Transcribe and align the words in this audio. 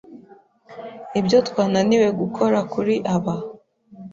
Ibyo 1.19 1.37
twananiwe 1.47 2.07
gukora 2.19 2.59
kuri 2.73 2.95
aba 3.15 3.35